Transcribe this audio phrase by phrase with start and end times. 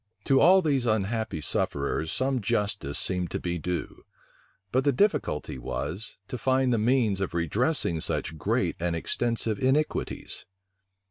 [0.23, 4.03] To all these unhappy sufferers some justice seemed to be due:
[4.71, 10.45] but the difficulty was, to find the means of redressing such great and extensive iniquities.